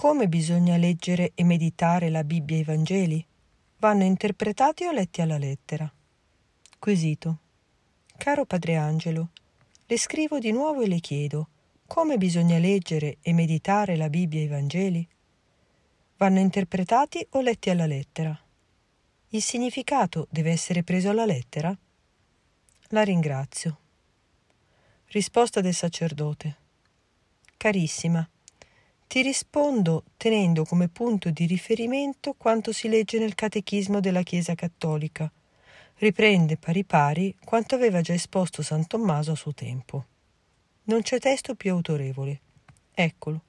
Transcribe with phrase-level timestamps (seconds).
[0.00, 3.22] Come bisogna leggere e meditare la Bibbia e i Vangeli?
[3.80, 5.92] Vanno interpretati o letti alla lettera?
[6.78, 7.38] Quesito.
[8.16, 9.28] Caro Padre Angelo,
[9.84, 11.48] le scrivo di nuovo e le chiedo
[11.86, 15.06] come bisogna leggere e meditare la Bibbia e i Vangeli?
[16.16, 18.40] Vanno interpretati o letti alla lettera?
[19.28, 21.76] Il significato deve essere preso alla lettera?
[22.88, 23.78] La ringrazio.
[25.08, 26.56] Risposta del sacerdote.
[27.58, 28.26] Carissima,
[29.10, 35.28] ti rispondo tenendo come punto di riferimento quanto si legge nel Catechismo della Chiesa Cattolica.
[35.96, 40.04] Riprende pari pari quanto aveva già esposto San Tommaso a suo tempo.
[40.84, 42.40] Non c'è testo più autorevole.
[42.92, 43.42] Eccolo.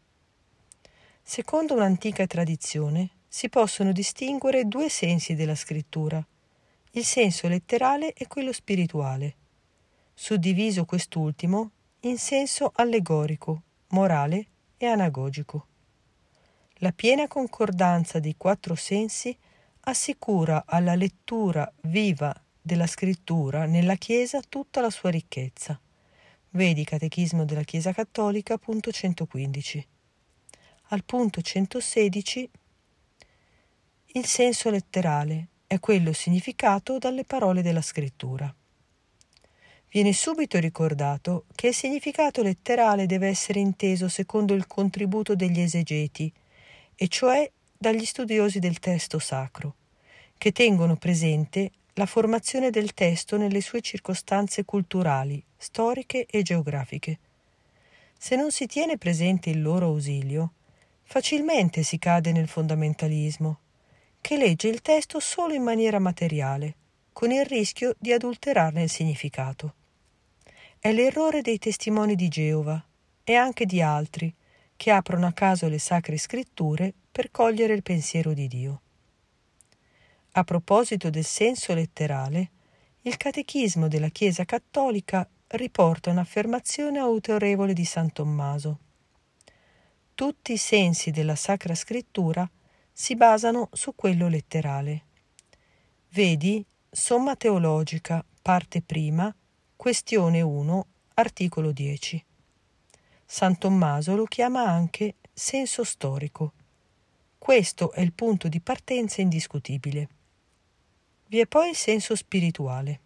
[1.21, 6.25] Secondo un'antica tradizione si possono distinguere due sensi della scrittura,
[6.93, 9.35] il senso letterale e quello spirituale,
[10.15, 14.47] suddiviso quest'ultimo in senso allegorico, morale
[14.85, 15.67] e anagogico.
[16.77, 19.37] La piena concordanza dei quattro sensi
[19.81, 25.79] assicura alla lettura viva della scrittura nella Chiesa tutta la sua ricchezza.
[26.49, 29.87] Vedi Catechismo della Chiesa Cattolica, punto 115.
[30.89, 32.49] Al punto 116
[34.13, 38.53] il senso letterale è quello significato dalle parole della scrittura
[39.91, 46.31] viene subito ricordato che il significato letterale deve essere inteso secondo il contributo degli esegeti,
[46.95, 49.75] e cioè dagli studiosi del testo sacro,
[50.37, 57.19] che tengono presente la formazione del testo nelle sue circostanze culturali, storiche e geografiche.
[58.17, 60.53] Se non si tiene presente il loro ausilio,
[61.03, 63.59] facilmente si cade nel fondamentalismo,
[64.21, 66.75] che legge il testo solo in maniera materiale,
[67.11, 69.73] con il rischio di adulterarne il significato.
[70.83, 72.83] È l'errore dei testimoni di Geova
[73.23, 74.33] e anche di altri
[74.75, 78.81] che aprono a caso le sacre scritture per cogliere il pensiero di Dio.
[80.31, 82.49] A proposito del senso letterale,
[83.01, 88.79] il Catechismo della Chiesa Cattolica riporta un'affermazione autorevole di San Tommaso.
[90.15, 92.49] Tutti i sensi della Sacra Scrittura
[92.91, 95.03] si basano su quello letterale.
[96.09, 99.31] Vedi Somma Teologica, parte prima,
[99.81, 102.23] Questione 1, articolo 10.
[103.25, 106.51] San Tommaso lo chiama anche senso storico.
[107.39, 110.09] Questo è il punto di partenza indiscutibile.
[111.25, 112.99] Vi è poi il senso spirituale.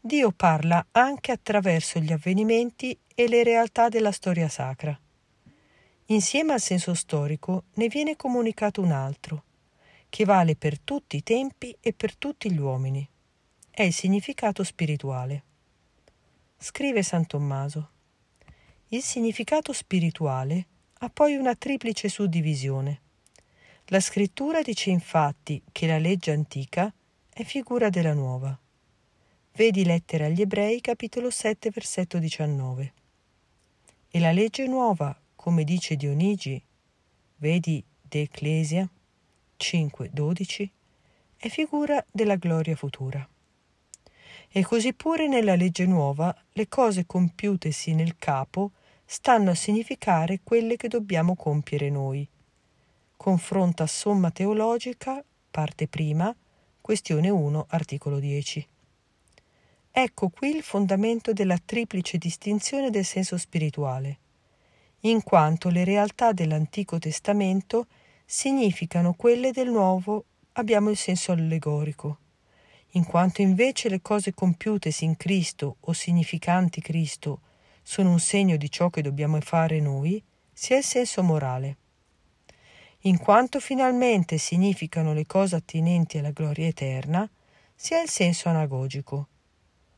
[0.00, 4.98] Dio parla anche attraverso gli avvenimenti e le realtà della storia sacra.
[6.06, 9.42] Insieme al senso storico ne viene comunicato un altro,
[10.08, 13.06] che vale per tutti i tempi e per tutti gli uomini.
[13.70, 15.48] È il significato spirituale.
[16.62, 17.88] Scrive San Tommaso.
[18.88, 20.66] Il significato spirituale
[20.98, 23.00] ha poi una triplice suddivisione.
[23.86, 26.92] La scrittura dice infatti che la legge antica
[27.32, 28.56] è figura della nuova.
[29.52, 32.92] Vedi Lettere agli Ebrei, capitolo 7, versetto 19.
[34.10, 36.62] E la legge nuova, come dice Dionigi,
[37.36, 38.86] vedi De Ecclesia
[39.56, 40.72] 5, 12,
[41.38, 43.26] è figura della gloria futura.
[44.52, 48.72] E così pure nella legge nuova le cose compiutesi nel capo
[49.04, 52.26] stanno a significare quelle che dobbiamo compiere noi.
[53.16, 55.22] Confronta Somma Teologica,
[55.52, 56.34] parte prima,
[56.80, 58.66] questione 1, articolo 10.
[59.92, 64.18] Ecco qui il fondamento della triplice distinzione del senso spirituale,
[65.02, 67.86] in quanto le realtà dell'Antico Testamento
[68.24, 70.24] significano quelle del Nuovo
[70.54, 72.18] abbiamo il senso allegorico
[72.92, 77.40] in quanto invece le cose compiutesi in Cristo o significanti Cristo
[77.82, 81.76] sono un segno di ciò che dobbiamo fare noi, sia il senso morale.
[83.04, 87.28] In quanto finalmente significano le cose attinenti alla gloria eterna,
[87.74, 89.28] sia il senso anagogico.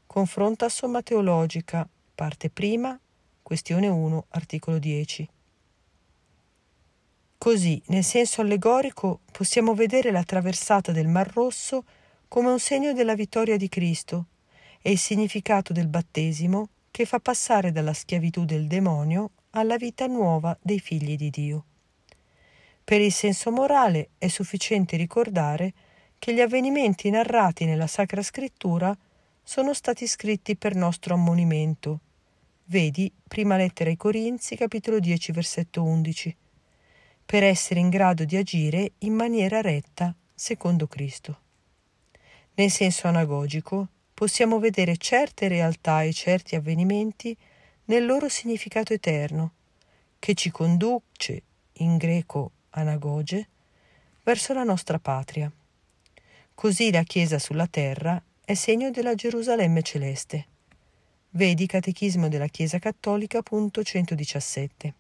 [0.07, 2.99] Confronta Somma Teologica, parte prima,
[3.43, 5.29] questione 1, articolo 10.
[7.39, 11.85] Così, nel senso allegorico, possiamo vedere la traversata del Mar Rosso
[12.33, 14.29] come un segno della vittoria di Cristo
[14.81, 20.57] e il significato del battesimo che fa passare dalla schiavitù del demonio alla vita nuova
[20.63, 21.65] dei figli di Dio.
[22.83, 25.75] Per il senso morale è sufficiente ricordare
[26.19, 28.97] che gli avvenimenti narrati nella Sacra Scrittura
[29.43, 32.01] sono stati scritti per nostro ammonimento.
[32.65, 36.35] Vedi prima lettera ai Corinzi, capitolo 10, versetto 11,
[37.27, 41.41] per essere in grado di agire in maniera retta secondo Cristo.
[42.55, 47.37] Nel senso anagogico possiamo vedere certe realtà e certi avvenimenti
[47.87, 49.53] nel loro significato eterno,
[50.19, 51.43] che ci conduce
[51.75, 53.49] in greco anagoge,
[54.23, 55.51] verso la nostra patria.
[56.55, 60.47] Così la Chiesa sulla terra è segno della Gerusalemme celeste.
[61.31, 64.95] Vedi Catechismo della Chiesa Cattolica, punto 117.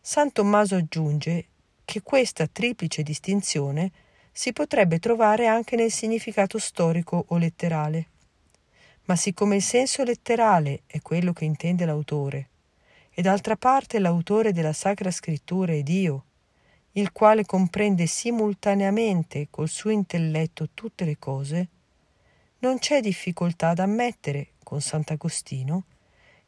[0.00, 1.46] San Tommaso aggiunge
[1.84, 3.92] che questa triplice distinzione
[4.36, 8.06] si potrebbe trovare anche nel significato storico o letterale.
[9.04, 12.48] Ma siccome il senso letterale è quello che intende l'autore,
[13.14, 16.24] e d'altra parte l'autore della Sacra Scrittura è Dio,
[16.92, 21.68] il quale comprende simultaneamente col suo intelletto tutte le cose,
[22.58, 25.84] non c'è difficoltà ad ammettere, con Sant'Agostino,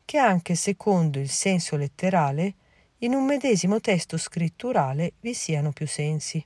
[0.05, 2.55] che anche secondo il senso letterale,
[2.99, 6.45] in un medesimo testo scritturale vi siano più sensi.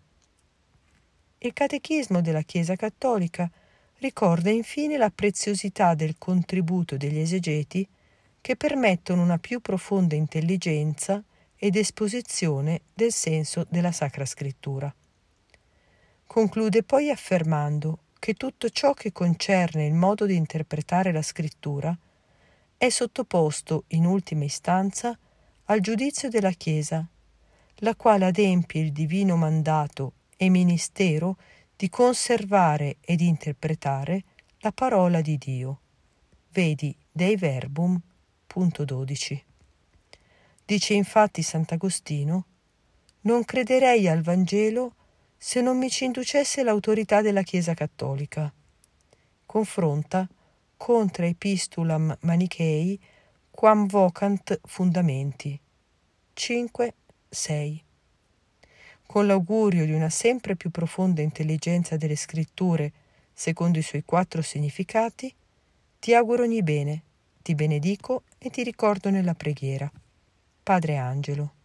[1.44, 3.50] Il Catechismo della Chiesa Cattolica
[3.98, 7.84] ricorda infine la preziosità del contributo degli esegeti
[8.40, 11.20] che permettono una più profonda intelligenza
[11.56, 14.94] ed esposizione del senso della Sacra Scrittura.
[16.28, 21.96] Conclude poi affermando che tutto ciò che concerne il modo di interpretare la Scrittura
[22.76, 25.18] è sottoposto, in ultima istanza,
[25.64, 27.04] al giudizio della Chiesa,
[27.78, 30.12] la quale adempie il divino mandato
[30.42, 31.36] e ministero
[31.76, 34.24] di conservare ed interpretare
[34.58, 35.80] la parola di Dio.
[36.50, 37.96] Vedi Dei Verbum,
[38.44, 39.44] punto 12.
[40.64, 42.46] Dice infatti Sant'Agostino,
[43.20, 44.96] non crederei al Vangelo
[45.38, 48.52] se non mi ci inducesse l'autorità della Chiesa Cattolica.
[49.46, 50.28] Confronta
[50.76, 53.00] contra epistulam manichei
[53.48, 55.60] quam vocant fundamenti.
[56.32, 56.94] 5,
[57.28, 57.84] 6
[59.12, 62.90] con l'augurio di una sempre più profonda intelligenza delle scritture
[63.34, 65.30] secondo i suoi quattro significati,
[66.00, 67.02] ti auguro ogni bene,
[67.42, 69.92] ti benedico e ti ricordo nella preghiera.
[70.62, 71.61] Padre Angelo.